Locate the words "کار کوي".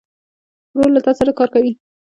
1.37-1.71